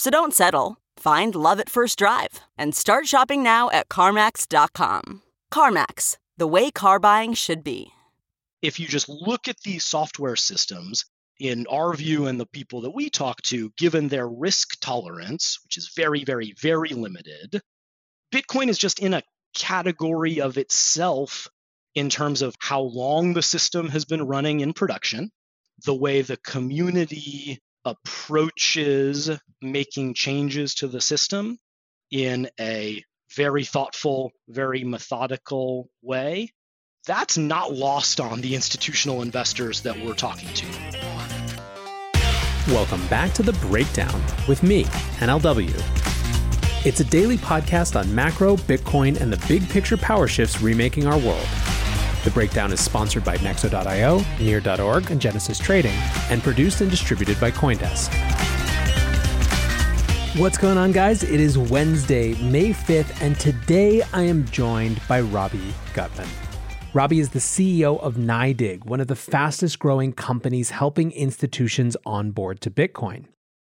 [0.00, 0.78] So don't settle.
[0.96, 5.20] Find love at first drive and start shopping now at CarMax.com.
[5.52, 7.92] CarMax, the way car buying should be.
[8.62, 11.04] If you just look at these software systems,
[11.38, 15.76] in our view and the people that we talk to, given their risk tolerance, which
[15.76, 17.60] is very, very, very limited,
[18.32, 19.22] Bitcoin is just in a
[19.54, 21.46] category of itself
[21.94, 25.30] in terms of how long the system has been running in production,
[25.84, 29.30] the way the community approaches
[29.62, 31.58] making changes to the system
[32.10, 33.02] in a
[33.36, 36.50] very thoughtful, very methodical way,
[37.06, 40.66] that's not lost on the institutional investors that we're talking to.
[42.68, 44.84] Welcome back to The Breakdown with me,
[45.18, 45.72] NLW.
[46.86, 51.18] It's a daily podcast on macro, Bitcoin, and the big picture power shifts remaking our
[51.18, 51.46] world.
[52.22, 55.94] The Breakdown is sponsored by Nexo.io, Near.org, and Genesis Trading,
[56.28, 58.10] and produced and distributed by Coindesk.
[60.38, 61.22] What's going on, guys?
[61.22, 66.28] It is Wednesday, May 5th, and today I am joined by Robbie Gutmann.
[66.92, 72.60] Robbie is the CEO of NYDIG, one of the fastest growing companies helping institutions onboard
[72.60, 73.28] to Bitcoin.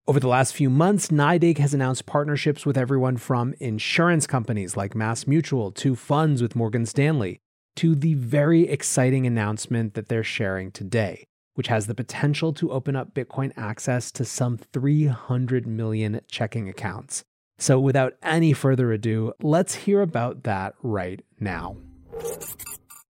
[0.09, 4.95] Over the last few months, NYDIG has announced partnerships with everyone from insurance companies like
[4.95, 7.39] Mass Mutual to funds with Morgan Stanley
[7.81, 11.25] to the very exciting announcement that they're sharing today,
[11.55, 17.25] which has the potential to open up Bitcoin access to some 300 million checking accounts.
[17.59, 21.79] So, without any further ado, let's hear about that right now.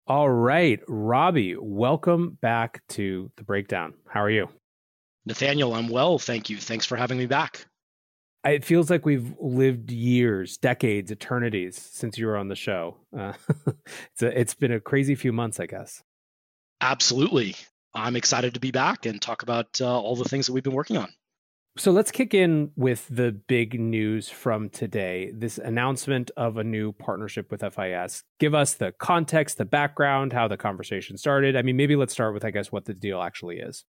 [0.06, 3.94] All right, Robbie, welcome back to the breakdown.
[4.06, 4.48] How are you?
[5.26, 6.16] Nathaniel, I'm well.
[6.20, 6.58] Thank you.
[6.58, 7.66] Thanks for having me back.
[8.44, 12.96] It feels like we've lived years, decades, eternities since you were on the show.
[13.16, 13.34] Uh,
[14.12, 16.02] it's, a, it's been a crazy few months, I guess.
[16.80, 17.54] Absolutely.
[17.94, 20.72] I'm excited to be back and talk about uh, all the things that we've been
[20.72, 21.08] working on.
[21.76, 26.92] So let's kick in with the big news from today this announcement of a new
[26.92, 28.24] partnership with FIS.
[28.40, 31.56] Give us the context, the background, how the conversation started.
[31.56, 33.84] I mean, maybe let's start with, I guess, what the deal actually is.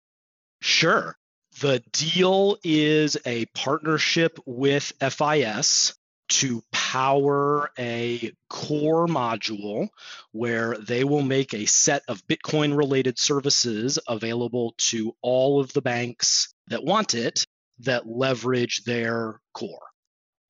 [0.62, 1.18] Sure.
[1.60, 5.94] The deal is a partnership with FIS
[6.30, 9.90] to power a core module
[10.32, 15.82] where they will make a set of Bitcoin related services available to all of the
[15.82, 17.46] banks that want it
[17.80, 19.88] that leverage their core.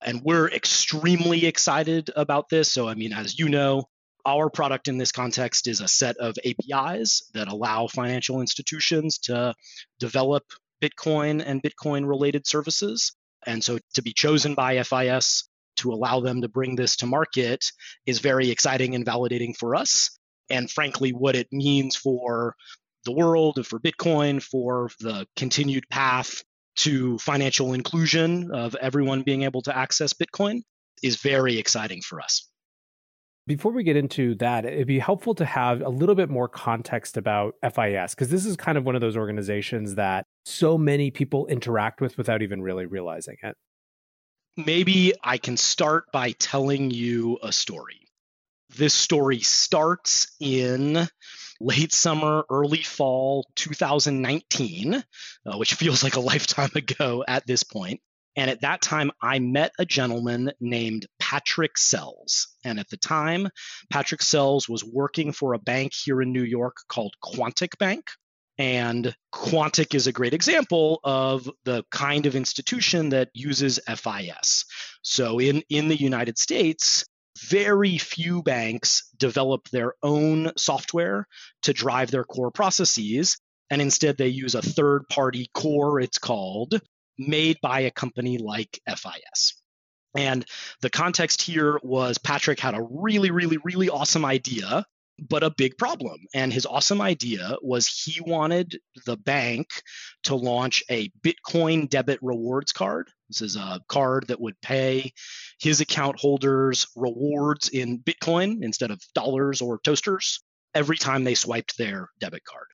[0.01, 2.72] And we're extremely excited about this.
[2.72, 3.85] So, I mean, as you know,
[4.25, 9.56] our product in this context is a set of APIs that allow financial institutions to
[10.00, 10.44] develop
[10.81, 13.14] Bitcoin and Bitcoin related services.
[13.46, 15.47] And so to be chosen by FIS
[15.78, 17.66] to allow them to bring this to market
[18.06, 20.18] is very exciting and validating for us.
[20.50, 22.56] And frankly, what it means for
[23.06, 26.44] the world, for Bitcoin, for the continued path
[26.78, 30.62] to financial inclusion of everyone being able to access Bitcoin
[31.02, 32.48] is very exciting for us.
[33.56, 37.17] Before we get into that, it'd be helpful to have a little bit more context
[37.17, 41.47] about FIS, because this is kind of one of those organizations that so many people
[41.47, 43.57] interact with without even really realizing it.
[44.56, 48.07] Maybe I can start by telling you a story.
[48.77, 51.09] This story starts in
[51.59, 58.00] late summer, early fall 2019, uh, which feels like a lifetime ago at this point.
[58.38, 62.50] And at that time, I met a gentleman named Patrick Sells.
[62.66, 63.48] And at the time,
[63.89, 68.04] Patrick Sells was working for a bank here in New York called Quontic Bank.
[68.57, 74.66] And Quontic is a great example of the kind of institution that uses FIS.
[75.04, 77.06] So in, in the United States,
[77.39, 81.27] very few banks develop their own software
[81.62, 83.38] to drive their core processes.
[83.69, 86.81] And instead, they use a third party core, it's called,
[87.18, 89.61] made by a company like FIS.
[90.16, 90.46] And
[90.81, 94.86] the context here was Patrick had a really, really, really awesome idea,
[95.19, 96.19] but a big problem.
[96.34, 99.68] And his awesome idea was he wanted the bank
[100.24, 103.10] to launch a Bitcoin debit rewards card.
[103.30, 105.13] This is a card that would pay
[105.60, 110.42] his account holders rewards in Bitcoin instead of dollars or toasters
[110.74, 112.68] every time they swiped their debit card.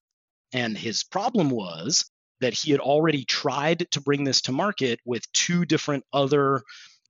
[0.54, 5.32] And his problem was that he had already tried to bring this to market with
[5.34, 6.62] two different other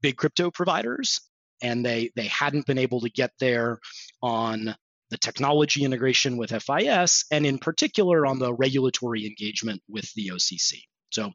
[0.01, 1.21] big crypto providers
[1.61, 3.79] and they they hadn't been able to get there
[4.21, 4.75] on
[5.09, 10.81] the technology integration with FIS and in particular on the regulatory engagement with the OCC.
[11.11, 11.31] So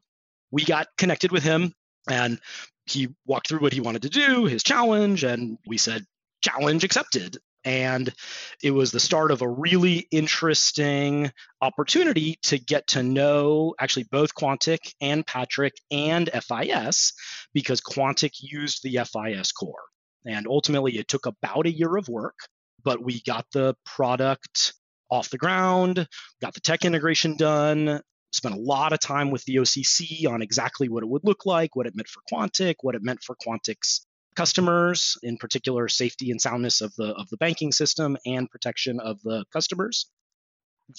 [0.51, 1.73] we got connected with him
[2.09, 2.39] and
[2.85, 6.05] he walked through what he wanted to do, his challenge and we said
[6.41, 7.37] challenge accepted.
[7.65, 8.13] And
[8.61, 11.31] it was the start of a really interesting
[11.61, 17.13] opportunity to get to know actually both Quontic and Patrick and FIS
[17.53, 19.83] because Quontic used the FIS core.
[20.25, 22.35] And ultimately, it took about a year of work,
[22.83, 24.73] but we got the product
[25.09, 26.07] off the ground,
[26.41, 28.01] got the tech integration done,
[28.31, 31.75] spent a lot of time with the OCC on exactly what it would look like,
[31.75, 36.41] what it meant for Quontic, what it meant for Quontic's customers, in particular safety and
[36.41, 40.07] soundness of the of the banking system and protection of the customers.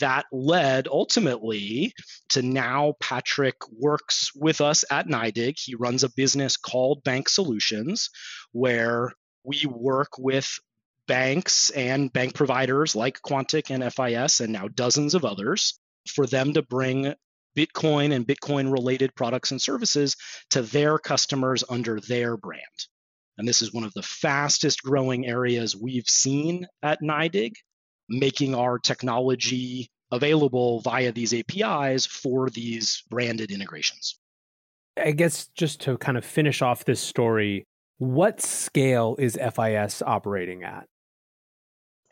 [0.00, 1.92] That led ultimately
[2.30, 5.58] to now Patrick works with us at NYDIG.
[5.58, 8.10] He runs a business called Bank Solutions,
[8.52, 9.12] where
[9.44, 10.58] we work with
[11.06, 15.78] banks and bank providers like Quontic and FIS, and now dozens of others,
[16.08, 17.14] for them to bring
[17.56, 20.16] Bitcoin and Bitcoin related products and services
[20.50, 22.62] to their customers under their brand.
[23.36, 27.54] And this is one of the fastest growing areas we've seen at NYDIG,
[28.08, 34.18] making our technology available via these APIs for these branded integrations.
[34.96, 37.66] I guess just to kind of finish off this story,
[37.98, 40.86] what scale is FIS operating at?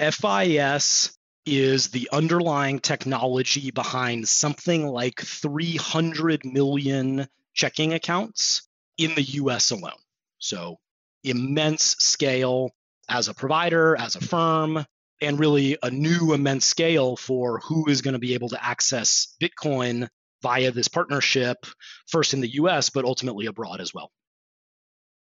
[0.01, 1.17] FIS
[1.47, 9.93] is the underlying technology behind something like 300 million checking accounts in the US alone.
[10.39, 10.79] So
[11.25, 12.71] immense scale
[13.09, 14.85] as a provider, as a firm,
[15.21, 19.37] and really a new immense scale for who is going to be able to access
[19.41, 20.09] Bitcoin
[20.43, 21.65] via this partnership,
[22.09, 24.11] first in the US, but ultimately abroad as well.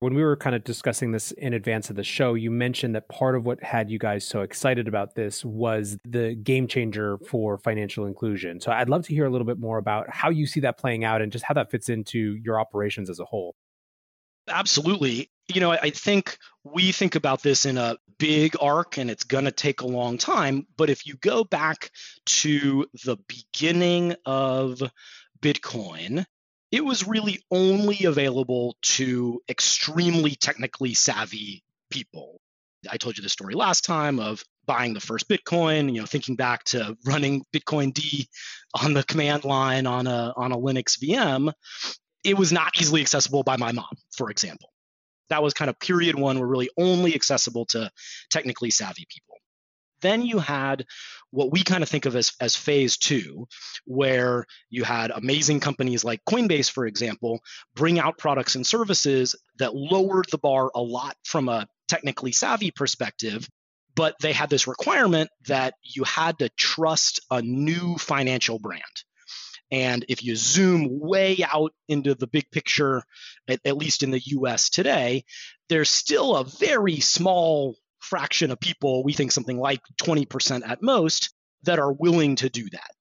[0.02, 3.10] When we were kind of discussing this in advance of the show, you mentioned that
[3.10, 7.58] part of what had you guys so excited about this was the game changer for
[7.58, 8.62] financial inclusion.
[8.62, 11.04] So I'd love to hear a little bit more about how you see that playing
[11.04, 13.56] out and just how that fits into your operations as a whole.
[14.48, 15.30] Absolutely.
[15.54, 19.46] You know, I think we think about this in a big arc and it's going
[19.46, 20.68] to take a long time.
[20.78, 21.90] But if you go back
[22.26, 24.82] to the beginning of
[25.42, 26.26] Bitcoin,
[26.72, 32.40] it was really only available to extremely technically savvy people.
[32.90, 36.36] I told you the story last time of buying the first Bitcoin, you know, thinking
[36.36, 38.28] back to running bitcoind
[38.84, 41.52] on the command line on a on a Linux VM
[42.24, 44.70] it was not easily accessible by my mom, for example.
[45.30, 47.92] That was kind of period one, were really only accessible to
[48.30, 49.36] technically savvy people.
[50.02, 50.86] Then you had
[51.32, 53.48] what we kind of think of as, as phase two,
[53.86, 57.42] where you had amazing companies like Coinbase, for example,
[57.76, 62.72] bring out products and services that lowered the bar a lot from a technically savvy
[62.72, 63.48] perspective.
[63.96, 68.99] But they had this requirement that you had to trust a new financial brand.
[69.72, 73.04] And if you zoom way out into the big picture,
[73.48, 75.26] at, at, least in the US today,
[75.68, 81.34] there's still a very small fraction of people, we think something like 20% at most,
[81.64, 82.92] that are willing to do that.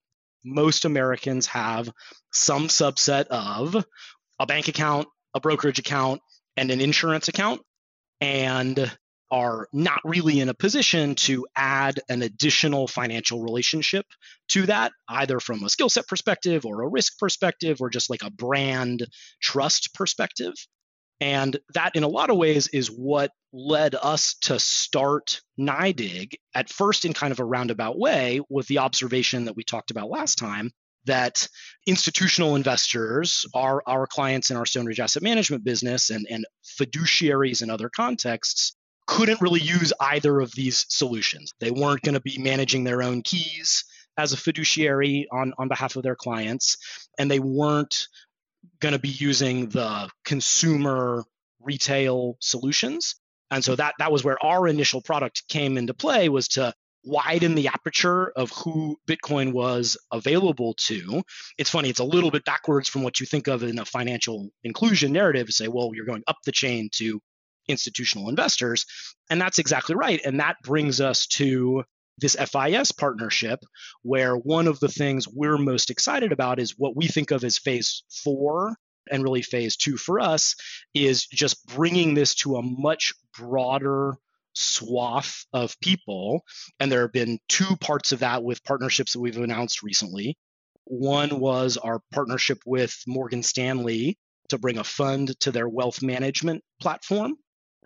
[0.45, 1.91] Most Americans have
[2.33, 3.85] some subset of
[4.39, 6.21] a bank account, a brokerage account,
[6.57, 7.63] and an insurance account.
[8.21, 8.91] And
[9.31, 14.07] are not really in a position to add an additional financial relationship
[14.49, 18.23] to that, either from a skill set perspective or a risk perspective or just like
[18.23, 19.07] a brand
[19.41, 20.55] trust perspective.
[21.21, 26.71] And that, in a lot of ways, is what led us to start NYDIG at
[26.71, 30.39] first in kind of a roundabout way with the observation that we talked about last
[30.39, 30.71] time
[31.07, 31.49] that
[31.87, 36.45] institutional investors are our clients in our Stone Ridge asset management business and, and
[36.79, 38.77] fiduciaries in other contexts
[39.09, 41.55] couldn't really use either of these solutions.
[41.61, 43.85] They weren't going to be managing their own keys
[44.19, 46.77] as a fiduciary on, on behalf of their clients,
[47.19, 48.07] and they weren't
[48.81, 51.25] going to be using the consumer
[51.61, 53.17] retail solutions.
[53.51, 57.55] And so that that was where our initial product came into play was to widen
[57.55, 61.23] the aperture of who Bitcoin was available to.
[61.57, 64.51] It's funny, it's a little bit backwards from what you think of in a financial
[64.65, 67.23] inclusion narrative say, well, you're going up the chain to
[67.69, 68.87] institutional investors.
[69.31, 70.21] And that's exactly right.
[70.25, 71.85] And that brings us to
[72.21, 73.61] this FIS partnership,
[74.03, 77.59] where one of the things we're most excited about is what we think of as
[77.59, 78.77] phase four
[79.11, 80.55] and really phase two for us
[80.95, 84.15] is just bringing this to a much broader
[84.55, 86.43] swath of people.
[86.81, 90.37] And there have been two parts of that with partnerships that we've announced recently.
[90.85, 96.65] One was our partnership with Morgan Stanley to bring a fund to their wealth management
[96.81, 97.35] platform.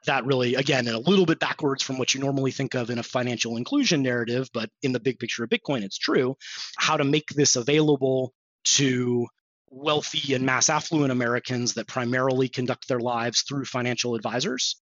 [0.07, 3.05] That really, again, a little bit backwards from what you normally think of in a
[3.05, 6.37] financial inclusion narrative, but in the big picture of Bitcoin, it's true.
[6.77, 8.33] How to make this available
[8.65, 9.27] to
[9.71, 14.77] wealthy and mass affluent Americans that primarily conduct their lives through financial advisors.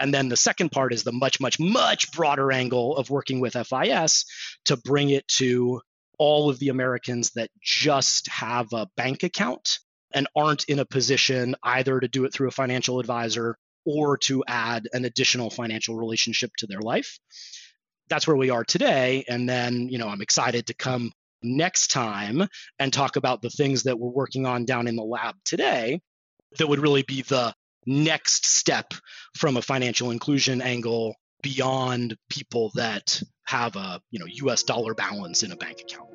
[0.00, 3.54] And then the second part is the much, much, much broader angle of working with
[3.54, 4.24] FIS
[4.64, 5.80] to bring it to
[6.18, 9.78] all of the Americans that just have a bank account
[10.14, 14.44] and aren't in a position either to do it through a financial advisor or to
[14.46, 17.18] add an additional financial relationship to their life.
[18.08, 19.24] That's where we are today.
[19.28, 21.12] And then, you know, I'm excited to come
[21.42, 22.46] next time
[22.78, 26.00] and talk about the things that we're working on down in the lab today
[26.58, 27.54] that would really be the
[27.86, 28.94] next step
[29.36, 35.42] from a financial inclusion angle beyond people that have a you know US dollar balance
[35.42, 36.08] in a bank account.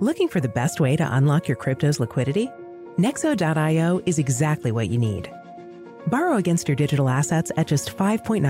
[0.00, 2.50] Looking for the best way to unlock your crypto's liquidity?
[2.98, 5.30] Nexo.io is exactly what you need.
[6.06, 8.40] Borrow against your digital assets at just 5.9%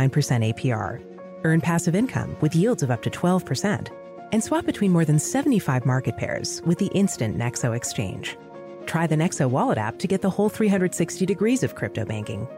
[0.55, 1.03] APR
[1.45, 3.89] Earn passive income with yields of up to 12%.
[4.33, 8.39] And swap between more than 75 market pairs with the instant Nexo exchange.
[8.87, 12.49] Try the Nexo wallet app to get the whole 360 degrees of crypto banking.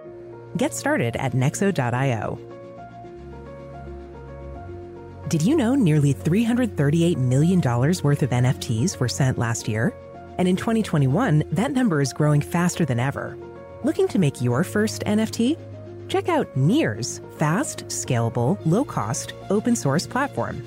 [0.57, 2.39] Get started at nexo.io.
[5.29, 9.93] Did you know nearly $338 million worth of NFTs were sent last year?
[10.39, 13.37] And in 2021, that number is growing faster than ever.
[13.83, 15.59] Looking to make your first NFT?
[16.09, 20.65] Check out Near's fast, scalable, low cost, open source platform.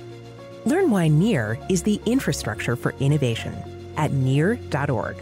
[0.65, 3.55] Learn why Near is the infrastructure for innovation
[3.97, 5.17] at near.org.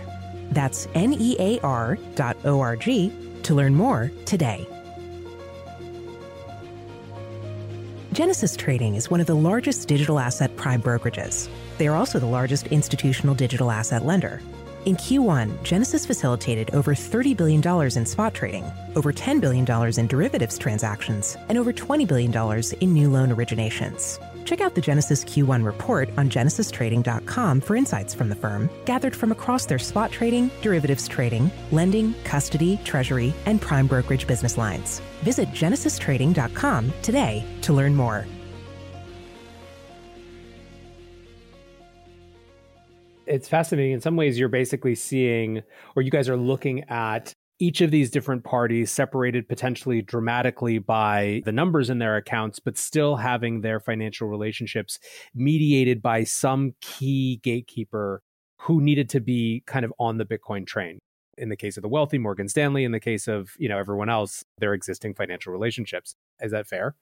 [0.51, 3.11] That's N E A R dot O R G
[3.43, 4.67] to learn more today.
[8.13, 11.49] Genesis Trading is one of the largest digital asset prime brokerages.
[11.77, 14.41] They are also the largest institutional digital asset lender
[14.85, 20.57] in Q1, Genesis facilitated over $30 billion in spot trading, over $10 billion in derivatives
[20.57, 24.19] transactions, and over $20 billion in new loan originations.
[24.45, 29.31] Check out the Genesis Q1 report on genesistrading.com for insights from the firm, gathered from
[29.31, 34.99] across their spot trading, derivatives trading, lending, custody, treasury, and prime brokerage business lines.
[35.23, 38.27] Visit genesistrading.com today to learn more.
[43.35, 43.91] It's fascinating.
[43.91, 45.61] In some ways, you're basically seeing,
[45.95, 51.41] or you guys are looking at each of these different parties separated potentially dramatically by
[51.45, 54.99] the numbers in their accounts, but still having their financial relationships
[55.33, 58.21] mediated by some key gatekeeper
[58.59, 60.99] who needed to be kind of on the Bitcoin train.
[61.37, 64.09] In the case of the wealthy, Morgan Stanley, in the case of, you know, everyone
[64.09, 66.15] else, their existing financial relationships.
[66.41, 66.95] Is that fair?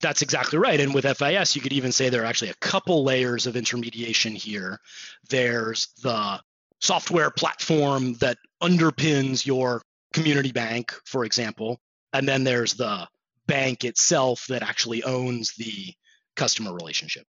[0.00, 0.78] That's exactly right.
[0.78, 4.32] And with FIS, you could even say there are actually a couple layers of intermediation
[4.32, 4.78] here.
[5.28, 6.40] There's the
[6.80, 11.80] software platform that underpins your community bank, for example.
[12.12, 13.08] And then there's the
[13.46, 15.92] bank itself that actually owns the
[16.36, 17.24] customer relationship.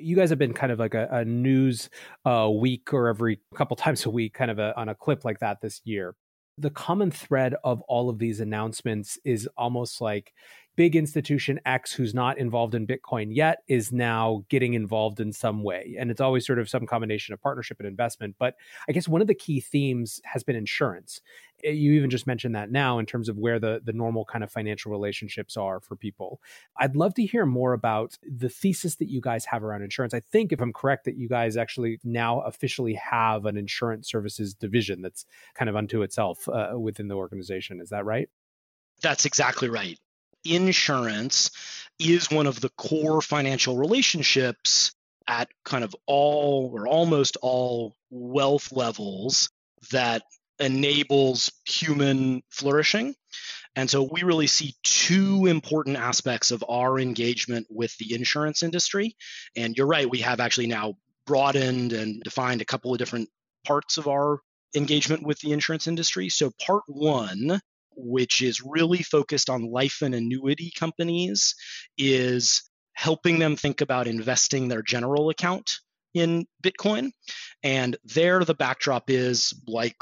[0.00, 1.90] You guys have been kind of like a, a news
[2.24, 5.38] uh, week or every couple times a week, kind of a, on a clip like
[5.40, 6.14] that this year
[6.58, 10.32] the common thread of all of these announcements is almost like
[10.78, 15.64] big institution X who's not involved in Bitcoin yet is now getting involved in some
[15.64, 15.96] way.
[15.98, 18.36] And it's always sort of some combination of partnership and investment.
[18.38, 18.54] But
[18.88, 21.20] I guess one of the key themes has been insurance.
[21.64, 24.44] Eh, you even just mentioned that now in terms of where the, the normal kind
[24.44, 26.40] of financial relationships are for people.
[26.76, 30.14] I'd love to hear more about the thesis that you guys have around insurance.
[30.14, 34.54] I think, if I'm correct, that you guys actually now officially have an insurance services
[34.54, 37.80] division that's kind of unto itself uh, within the organization.
[37.80, 38.28] Is that right?
[39.02, 39.98] That's exactly right
[40.54, 41.50] insurance
[41.98, 44.94] is one of the core financial relationships
[45.26, 49.50] at kind of all or almost all wealth levels
[49.90, 50.22] that
[50.58, 53.14] enables human flourishing.
[53.76, 59.16] And so we really see two important aspects of our engagement with the insurance industry.
[59.56, 60.94] And you're right, we have actually now
[61.26, 63.28] broadened and defined a couple of different
[63.64, 64.40] parts of our
[64.74, 66.28] engagement with the insurance industry.
[66.28, 67.60] So, part one
[67.98, 71.54] which is really focused on life and annuity companies,
[71.98, 72.62] is
[72.94, 75.78] helping them think about investing their general account
[76.14, 77.10] in Bitcoin.
[77.62, 79.96] And there, the backdrop is like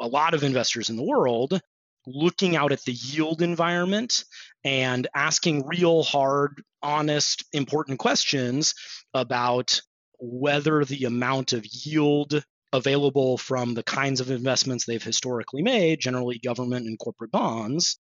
[0.00, 1.60] a lot of investors in the world
[2.06, 4.24] looking out at the yield environment
[4.64, 8.74] and asking real hard, honest, important questions
[9.14, 9.80] about
[10.18, 16.38] whether the amount of yield available from the kinds of investments they've historically made, generally
[16.38, 17.98] government and corporate bonds,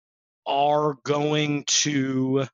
[0.46, 2.46] are going to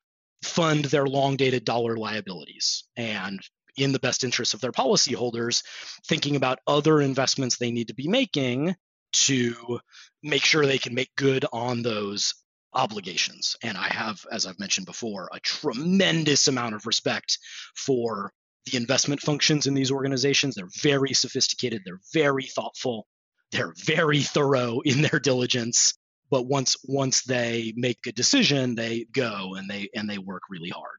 [0.43, 2.83] fund their long dated dollar liabilities.
[2.95, 3.39] And
[3.77, 5.63] in the best interest of their policyholders,
[6.07, 8.75] thinking about other investments they need to be making
[9.13, 9.79] to
[10.21, 12.35] make sure they can make good on those
[12.73, 13.55] obligations.
[13.63, 17.37] And I have, as I've mentioned before, a tremendous amount of respect
[17.75, 18.31] for
[18.65, 20.55] the investment functions in these organizations.
[20.55, 23.07] They're very sophisticated, they're very thoughtful,
[23.51, 25.93] they're very thorough in their diligence.
[26.29, 30.69] But once once they make a decision, they go and they and they work really
[30.69, 30.97] hard.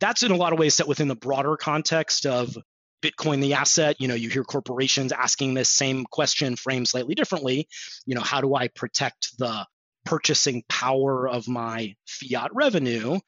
[0.00, 2.56] That's in a lot of ways set within the broader context of
[3.02, 4.00] Bitcoin the asset.
[4.00, 7.68] You know, you hear corporations asking this same question framed slightly differently.
[8.06, 9.66] You know, how do I protect the
[10.04, 13.20] purchasing power of my fiat revenue?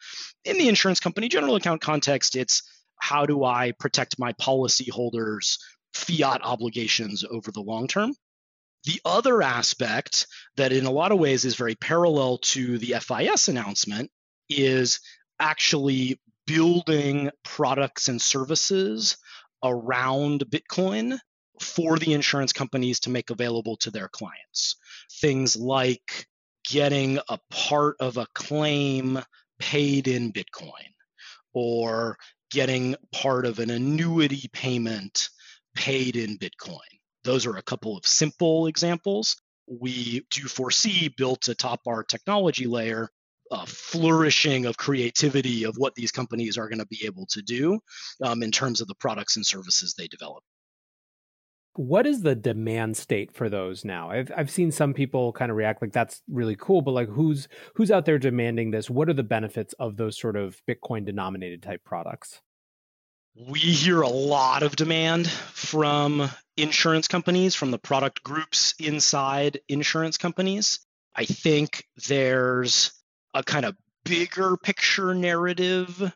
[0.44, 2.62] In the insurance company general account context, it's
[3.00, 5.58] how do I protect my policyholders'
[5.94, 8.14] fiat obligations over the long term?
[8.84, 10.26] The other aspect
[10.56, 14.10] that, in a lot of ways, is very parallel to the FIS announcement
[14.48, 15.00] is
[15.38, 19.16] actually building products and services
[19.62, 21.18] around Bitcoin
[21.60, 24.76] for the insurance companies to make available to their clients.
[25.20, 26.26] Things like
[26.68, 29.20] getting a part of a claim
[29.58, 30.88] paid in Bitcoin
[31.52, 32.16] or
[32.50, 35.28] getting part of an annuity payment
[35.74, 36.78] paid in Bitcoin.
[37.24, 39.36] Those are a couple of simple examples.
[39.66, 43.10] We do foresee built atop our technology layer
[43.50, 47.80] a flourishing of creativity of what these companies are going to be able to do
[48.22, 50.44] um, in terms of the products and services they develop.
[51.74, 54.10] What is the demand state for those now?
[54.10, 57.48] I've I've seen some people kind of react like that's really cool, but like who's
[57.74, 58.90] who's out there demanding this?
[58.90, 62.40] What are the benefits of those sort of Bitcoin denominated type products?
[63.36, 70.18] We hear a lot of demand from insurance companies, from the product groups inside insurance
[70.18, 70.80] companies.
[71.14, 72.92] I think there's
[73.32, 76.12] a kind of bigger picture narrative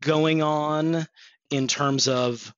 [0.00, 1.06] going on
[1.50, 2.54] in terms of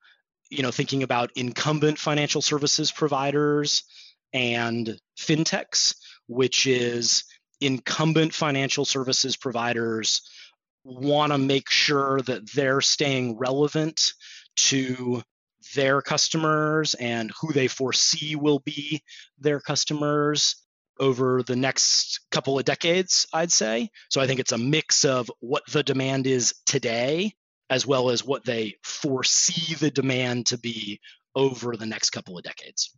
[0.51, 3.85] you know thinking about incumbent financial services providers
[4.33, 5.95] and fintechs
[6.27, 7.25] which is
[7.61, 10.23] incumbent financial services providers
[10.85, 14.13] want to make sure that they're staying relevant
[14.57, 15.23] to
[15.75, 19.03] their customers and who they foresee will be
[19.39, 20.57] their customers
[20.99, 23.91] over the next couple of decades, I'd say.
[24.09, 27.35] So I think it's a mix of what the demand is today
[27.71, 31.01] as well as what they foresee the demand to be
[31.35, 32.97] over the next couple of decades.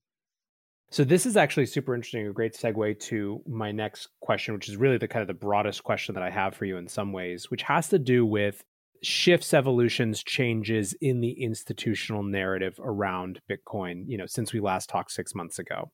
[0.90, 4.76] So this is actually super interesting, a great segue to my next question, which is
[4.76, 7.50] really the kind of the broadest question that I have for you in some ways,
[7.50, 8.62] which has to do with
[9.02, 15.12] shifts, evolutions, changes in the institutional narrative around Bitcoin, you know, since we last talked
[15.12, 15.90] 6 months ago.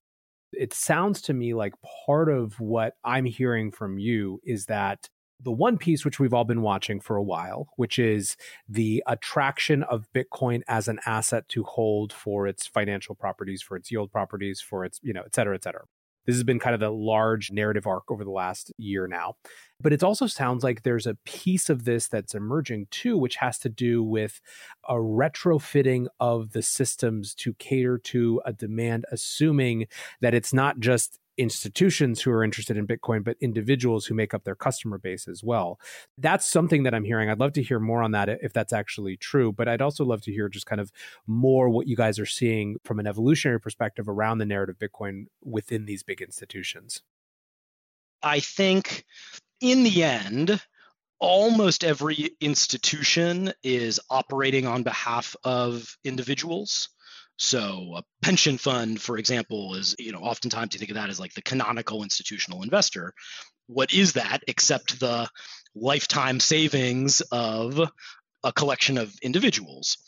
[0.53, 1.75] It sounds to me like
[2.07, 5.09] part of what I'm hearing from you is that
[5.45, 8.37] the one piece which we've all been watching for a while, which is
[8.69, 13.93] the attraction of Bitcoin as an asset to hold for its financial properties, for its
[13.93, 15.85] yield properties, for its, you know, et cetera, et cetera.
[16.27, 19.37] This has been kind of the large narrative arc over the last year now.
[19.81, 23.59] But it also sounds like there's a piece of this that's emerging too, which has
[23.59, 24.41] to do with
[24.89, 29.87] a retrofitting of the systems to cater to a demand, assuming
[30.23, 34.45] that it's not just institutions who are interested in Bitcoin, but individuals who make up
[34.45, 35.79] their customer base as well.
[36.19, 37.31] That's something that I'm hearing.
[37.31, 40.23] I'd love to hear more on that if that's actually true, but I'd also love
[40.23, 40.93] to hear just kind of
[41.27, 45.87] more what you guys are seeing from an evolutionary perspective around the narrative Bitcoin within
[45.87, 47.03] these big institutions.
[48.23, 49.05] I think
[49.61, 50.61] in the end,
[51.19, 56.91] almost every institution is operating on behalf of individuals.
[57.37, 61.19] So a pension fund, for example, is, you know, oftentimes you think of that as
[61.19, 63.13] like the canonical institutional investor.
[63.67, 65.29] What is that except the
[65.75, 67.81] lifetime savings of
[68.45, 69.99] a collection of individuals?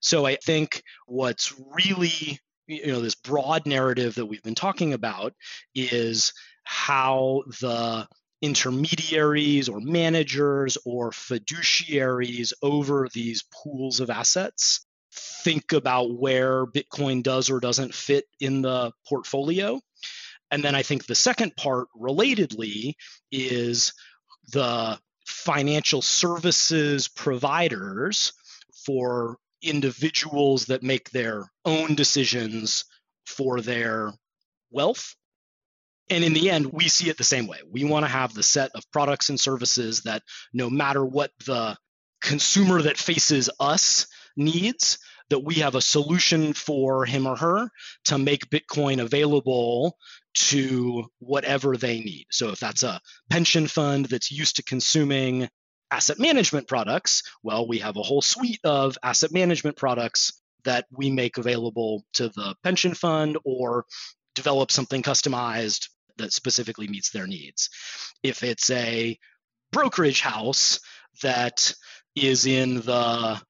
[0.00, 5.34] So I think what's really, you know, this broad narrative that we've been talking about
[5.74, 8.06] is how the
[8.42, 14.85] intermediaries or managers or fiduciaries over these pools of assets
[15.16, 19.80] think about where Bitcoin does or doesn't fit in the portfolio.
[20.50, 22.94] And then I think the second part, relatedly,
[23.32, 23.92] is
[24.52, 28.32] the financial services providers
[28.84, 32.84] for individuals that make their own decisions
[33.26, 34.12] for their
[34.70, 35.16] wealth
[36.08, 37.58] And in the end, we see it the same way.
[37.68, 41.76] We want to have the set of products and services that no matter what the
[42.20, 44.98] consumer that faces us needs,
[45.30, 47.68] that we have a solution for him or her
[48.04, 49.96] to make Bitcoin available
[50.34, 52.26] to whatever they need.
[52.30, 55.48] So if that's a pension fund that's used to consuming
[55.90, 61.10] asset management products, well, we have a whole suite of asset management products that we
[61.10, 63.84] make available to the pension fund or
[64.34, 67.70] develop something customized that specifically meets their needs.
[68.22, 69.18] If it's a
[69.72, 70.80] brokerage house
[71.22, 71.72] that
[72.14, 73.40] is in the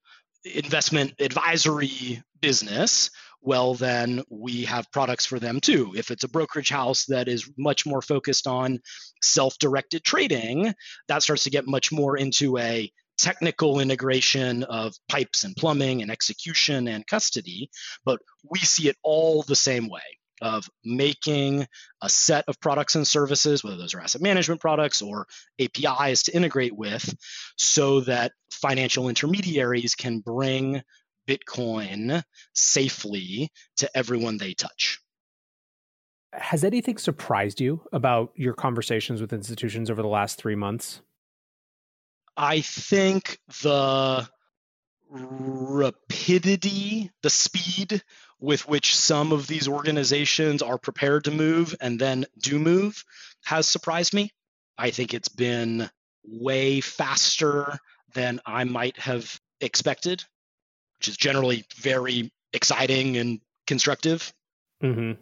[0.55, 3.09] investment advisory business,
[3.41, 5.93] well, then we have products for them too.
[5.95, 8.79] If it's a brokerage house that is much more focused on
[9.21, 10.73] self directed trading,
[11.07, 16.11] that starts to get much more into a technical integration of pipes and plumbing and
[16.11, 17.69] execution and custody.
[18.05, 21.67] But we see it all the same way of making
[22.01, 25.27] a set of products and services, whether those are asset management products or
[25.59, 27.15] APIs to integrate with,
[27.57, 30.81] so that financial intermediaries can bring
[31.27, 32.23] Bitcoin
[32.53, 34.99] safely to everyone they touch.
[36.33, 41.01] Has anything surprised you about your conversations with institutions over the last three months?
[42.35, 44.27] I think the
[45.09, 48.03] rapidity, the speed
[48.39, 53.03] with which some of these organizations are prepared to move and then do move
[53.45, 54.31] has surprised me.
[54.77, 55.89] I think it's been
[56.23, 57.79] way faster
[58.13, 60.23] than I might have expected,
[60.99, 64.31] which is generally very exciting and constructive.
[64.83, 65.19] Mm-hmm.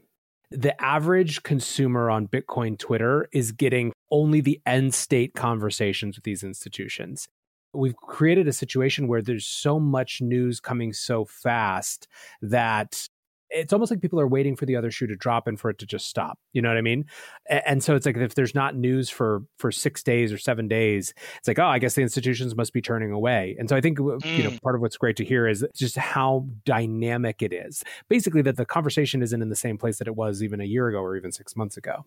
[0.52, 6.44] The average consumer on Bitcoin Twitter is getting only the end state conversations with these
[6.44, 7.28] institutions
[7.76, 12.08] we've created a situation where there's so much news coming so fast
[12.42, 13.08] that
[13.50, 15.78] it's almost like people are waiting for the other shoe to drop and for it
[15.78, 16.40] to just stop.
[16.54, 17.06] You know what I mean?
[17.48, 21.14] And so it's like if there's not news for for six days or seven days,
[21.38, 23.56] it's like oh, I guess the institutions must be turning away.
[23.60, 24.38] And so I think mm.
[24.38, 24.62] you know mm.
[24.62, 27.84] part of what's great to hear is just how dynamic it is.
[28.10, 30.88] Basically, that the conversation isn't in the same place that it was even a year
[30.88, 32.06] ago or even six months ago.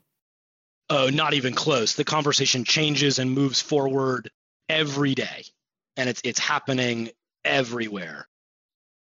[0.90, 1.94] Oh, not even close.
[1.94, 4.30] The conversation changes and moves forward
[4.68, 5.44] every day
[5.98, 7.10] and it's it's happening
[7.44, 8.26] everywhere.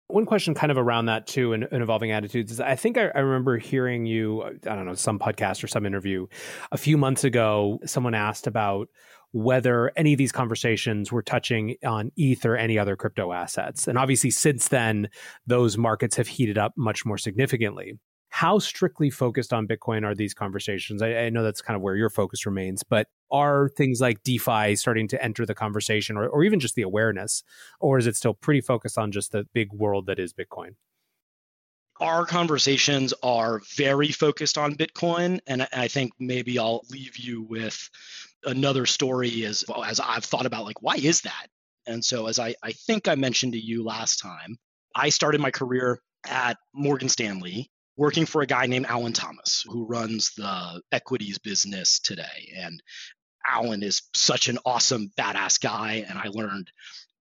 [0.08, 3.20] One question kind of around that too and, evolving attitudes is I think I, I,
[3.20, 6.28] remember hearing you, uh, I don't know, some podcast or some interview
[6.72, 8.90] a few months ago, someone asked about
[9.32, 13.88] whether any of these conversations were touching on ETH or any other crypto assets.
[13.88, 15.10] And obviously since then,
[15.48, 17.98] those markets have heated up much more significantly
[18.34, 21.04] how strictly focused on Bitcoin are these conversations?
[21.04, 24.76] I, I, know that's kind of where your focus remains, but are things like DeFi
[24.76, 27.44] starting to enter the conversation or, or even just the awareness?
[27.80, 30.70] Or is it still pretty focused on just the big world that is Bitcoin?
[32.02, 35.40] Our conversations are very focused on Bitcoin.
[35.46, 37.88] And I think maybe I'll leave you with
[38.44, 41.50] another story as, as I've thought about like, why is that?
[41.86, 44.58] And so, as I, I think I mentioned to you last time,
[44.96, 49.86] I started my career at Morgan Stanley working for a guy named Alan Thomas, who
[49.86, 52.54] runs the equities business today.
[52.56, 52.82] And
[53.48, 56.06] Alan is such an awesome, badass guy.
[56.08, 56.72] And I learned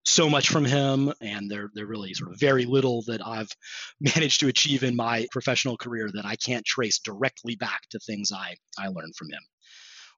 [0.05, 1.13] so much from him.
[1.21, 3.51] And there, there really sort of very little that I've
[4.01, 8.33] managed to achieve in my professional career that I can't trace directly back to things
[8.33, 9.43] I, I learned from him.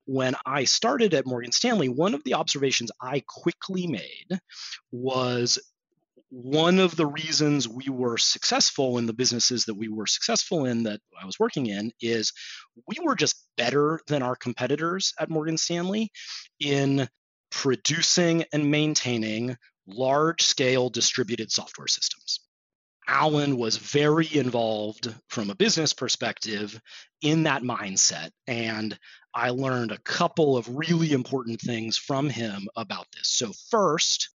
[0.07, 4.39] When I started at Morgan Stanley, one of the observations I quickly made
[4.93, 5.59] was
[6.35, 10.83] one of the reasons we were successful in the businesses that we were successful in
[10.83, 12.33] that I was working in is
[12.89, 16.11] we were just better than our competitors at Morgan Stanley
[16.59, 17.09] in
[17.53, 22.41] producing and maintaining large scale distributed software systems.
[23.07, 26.81] Alan was very involved from a business perspective
[27.23, 28.31] in that mindset.
[28.49, 28.99] And
[29.33, 33.29] I learned a couple of really important things from him about this.
[33.29, 34.31] So, first,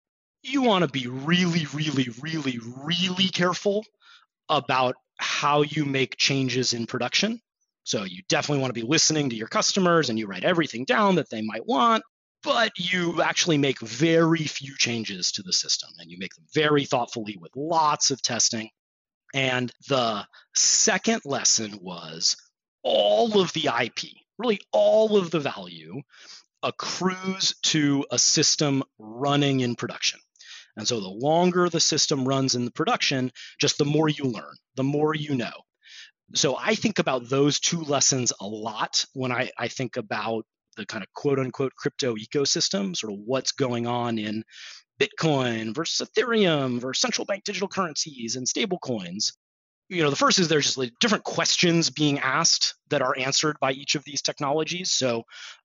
[0.48, 3.86] you want to be really, really, really, really careful
[4.50, 7.42] about how you make changes in production.
[7.84, 11.16] So you definitely want to be listening to your customers and you write everything down
[11.16, 12.04] that they might want,
[12.44, 16.86] but you actually make very few changes to the system and you make them very
[16.86, 18.70] thoughtfully with lots of testing.
[19.34, 22.38] And the second lesson was
[22.84, 26.02] all of the IP, really all of the value
[26.64, 30.20] accrues to a system running in production.
[30.78, 34.56] And so the longer the system runs in the production, just the more you learn,
[34.76, 35.52] the more you know.
[36.36, 40.86] So I think about those two lessons a lot when I, I think about the
[40.86, 44.44] kind of quote unquote crypto ecosystem, sort of what's going on in
[45.00, 49.34] Bitcoin versus Ethereum versus central bank digital currencies and stable coins.
[49.90, 53.58] you know, the first is there's just like different questions being asked that are answered
[53.60, 54.92] by each of these technologies.
[54.92, 55.24] So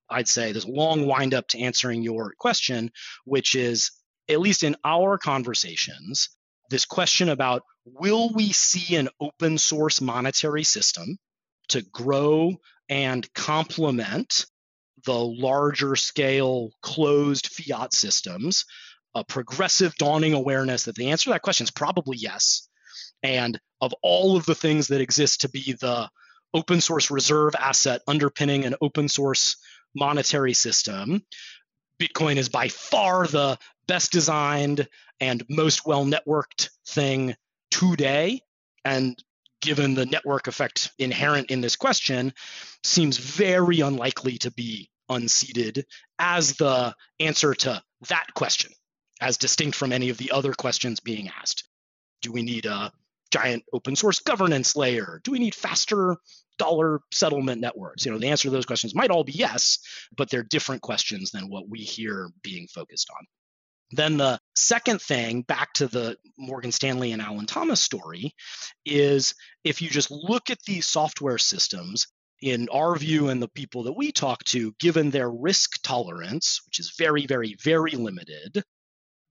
[0.09, 2.91] I'd say there's a long wind up to answering your question,
[3.25, 3.91] which is
[4.33, 6.31] at least in our conversations,
[6.71, 11.19] this question about will we see an open source monetary system
[11.69, 12.57] to grow
[12.89, 14.47] and complement
[15.05, 18.65] the larger scale closed fiat systems?
[19.15, 22.69] A progressive dawning awareness that the answer to that question is probably yes.
[23.23, 26.09] And of all of the things that exist to be the
[26.55, 29.57] open source reserve asset underpinning an open source
[29.95, 31.23] monetary system,
[32.01, 34.89] Bitcoin is by far the best designed
[35.21, 37.35] and most well networked thing
[37.71, 38.41] today.
[38.85, 39.23] And
[39.61, 42.35] given the network effect inherent in this question,
[42.85, 45.87] seems very unlikely to be unseated
[46.19, 48.73] as the answer to that question,
[49.21, 51.65] as distinct from any of the other questions being asked.
[52.23, 52.93] Do we need a
[53.31, 55.21] giant open source governance layer?
[55.25, 56.17] Do we need faster
[56.59, 58.05] dollar settlement networks?
[58.05, 59.79] You know, the answer to those questions might all be yes,
[60.17, 63.27] but they're different questions than what we hear being focused on.
[63.93, 68.35] Then the second thing, back to the Morgan Stanley and Alan Thomas story,
[68.87, 72.07] is if you just look at these software systems,
[72.43, 76.81] in our view and the people that we talk to, given their risk tolerance, which
[76.81, 78.65] is very, very, very limited,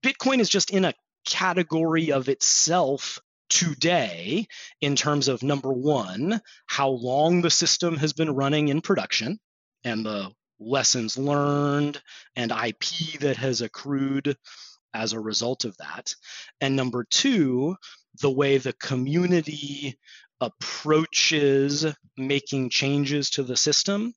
[0.04, 0.94] Bitcoin is just in a
[1.26, 3.20] category of itself
[3.50, 4.48] today
[4.80, 9.38] in terms of number one, how long the system has been running in production
[9.84, 12.02] and the lessons learned
[12.36, 14.38] and IP that has accrued
[14.94, 16.14] as a result of that.
[16.60, 17.76] And number two,
[18.22, 19.98] the way the community
[20.40, 21.86] approaches
[22.18, 24.14] making changes to the system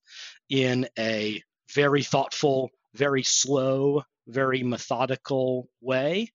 [0.48, 1.42] in a
[1.74, 6.30] very thoughtful, very slow, very methodical way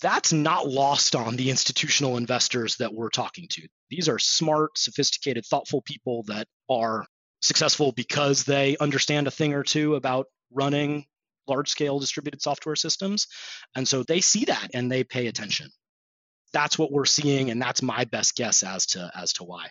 [0.00, 3.68] that's not lost on the institutional investors that we're talking to.
[3.90, 7.06] These are smart, sophisticated, thoughtful people that are
[7.40, 11.06] successful because they understand a thing or two about running
[11.48, 13.26] large scale distributed software systems.
[13.74, 15.70] And so they see that and they pay attention.
[16.52, 19.68] That's what we're seeing and that's my best guess as to as to why.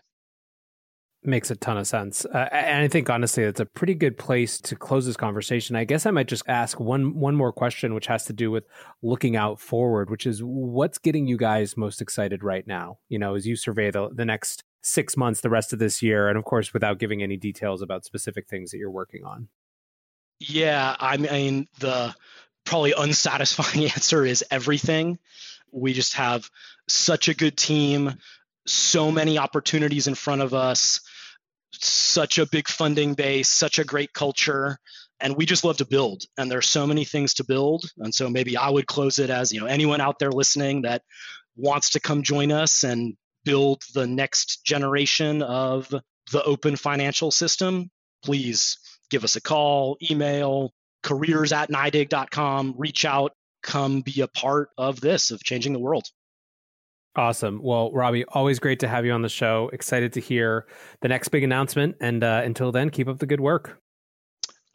[1.22, 2.24] Makes a ton of sense.
[2.24, 5.76] Uh, and I think honestly, it's a pretty good place to close this conversation.
[5.76, 8.64] I guess I might just ask one one more question, which has to do with
[9.02, 13.00] looking out forward, which is what's getting you guys most excited right now?
[13.10, 16.28] You know, as you survey the, the next six months, the rest of this year,
[16.28, 19.50] and of course, without giving any details about specific things that you're working on.
[20.40, 22.16] Yeah, I mean, the
[22.66, 25.20] probably unsatisfying answer is everything.
[25.72, 26.50] We just have
[26.88, 28.16] such a good team,
[28.66, 31.02] so many opportunities in front of us
[31.72, 34.80] such a big funding base, such a great culture,
[35.20, 36.24] and we just love to build.
[36.38, 37.86] And there's so many things to build.
[37.98, 41.04] And so maybe I would close it as, you know, anyone out there listening that
[41.56, 45.94] wants to come join us and build the next generation of
[46.32, 47.90] the open financial system,
[48.24, 48.78] please
[49.10, 50.72] give us a call, email,
[51.04, 56.08] careers at NYDIG.com, reach out, come be a part of this, of changing the world.
[57.16, 57.62] Awesome.
[57.62, 59.70] Well, Robbie, always great to have you on the show.
[59.74, 60.68] Excited to hear
[61.02, 61.98] the next big announcement.
[62.00, 63.82] And uh, until then, keep up the good work.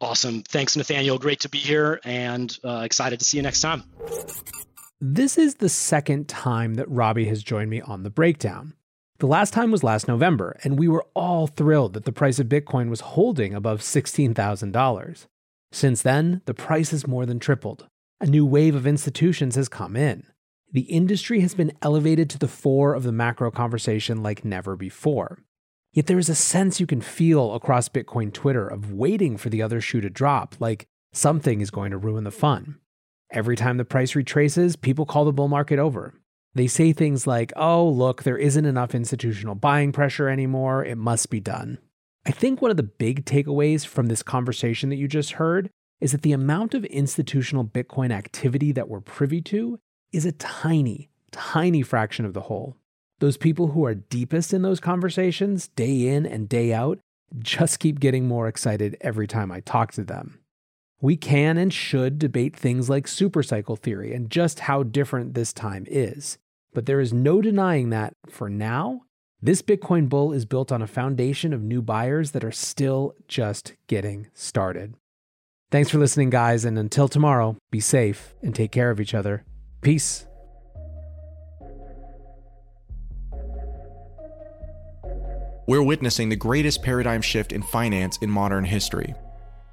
[0.00, 0.42] Awesome.
[0.42, 1.18] Thanks, Nathaniel.
[1.18, 3.84] Great to be here and uh, excited to see you next time.
[5.06, 8.72] This is the second time that Robbie has joined me on the breakdown.
[9.18, 12.46] The last time was last November, and we were all thrilled that the price of
[12.46, 15.26] Bitcoin was holding above $16,000.
[15.72, 17.86] Since then, the price has more than tripled.
[18.18, 20.26] A new wave of institutions has come in
[20.72, 25.38] the industry has been elevated to the fore of the macro conversation like never before.
[25.92, 29.62] Yet there is a sense you can feel across Bitcoin Twitter of waiting for the
[29.62, 32.80] other shoe to drop, like something is going to ruin the fun.
[33.34, 36.14] Every time the price retraces, people call the bull market over.
[36.54, 41.30] They say things like, oh, look, there isn't enough institutional buying pressure anymore, it must
[41.30, 41.78] be done.
[42.24, 45.68] I think one of the big takeaways from this conversation that you just heard
[46.00, 49.80] is that the amount of institutional Bitcoin activity that we're privy to
[50.12, 52.76] is a tiny, tiny fraction of the whole.
[53.18, 57.00] Those people who are deepest in those conversations, day in and day out,
[57.40, 60.38] just keep getting more excited every time I talk to them.
[61.04, 65.84] We can and should debate things like supercycle theory and just how different this time
[65.86, 66.38] is.
[66.72, 69.02] But there is no denying that, for now,
[69.42, 73.74] this Bitcoin bull is built on a foundation of new buyers that are still just
[73.86, 74.94] getting started.
[75.70, 79.44] Thanks for listening, guys, and until tomorrow, be safe and take care of each other.
[79.82, 80.26] Peace.
[85.66, 89.14] We're witnessing the greatest paradigm shift in finance in modern history.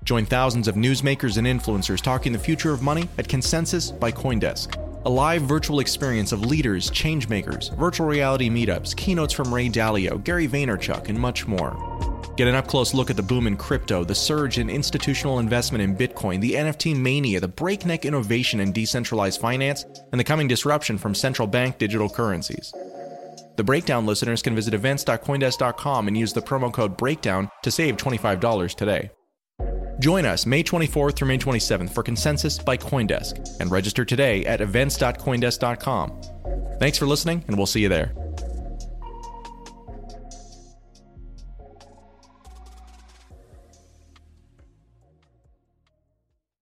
[0.04, 4.76] Join thousands of newsmakers and influencers talking the future of money at Consensus by Coindesk,
[5.06, 10.48] a live virtual experience of leaders, changemakers, virtual reality meetups, keynotes from Ray Dalio, Gary
[10.48, 11.78] Vaynerchuk, and much more.
[12.36, 15.84] Get an up close look at the boom in crypto, the surge in institutional investment
[15.84, 20.98] in Bitcoin, the NFT mania, the breakneck innovation in decentralized finance, and the coming disruption
[20.98, 22.74] from central bank digital currencies.
[23.58, 28.76] The Breakdown listeners can visit events.coindesk.com and use the promo code BREAKDOWN to save $25
[28.76, 29.12] today.
[30.02, 34.60] Join us May 24th through May 27th for Consensus by Coindesk and register today at
[34.60, 36.22] events.coindesk.com.
[36.80, 38.12] Thanks for listening, and we'll see you there.